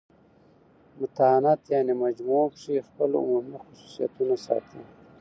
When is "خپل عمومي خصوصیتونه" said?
2.87-4.35